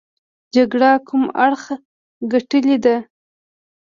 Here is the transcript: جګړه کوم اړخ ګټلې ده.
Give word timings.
جګړه 0.53 0.91
کوم 1.07 1.23
اړخ 1.45 1.63
ګټلې 2.31 2.77
ده. 2.83 2.95